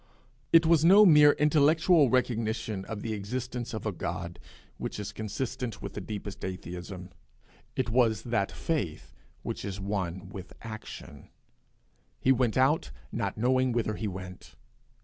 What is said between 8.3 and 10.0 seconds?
faith which is